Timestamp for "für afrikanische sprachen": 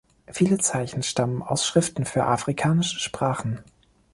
2.05-3.63